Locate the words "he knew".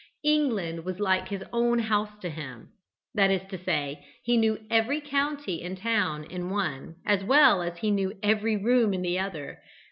4.23-4.57, 7.77-8.11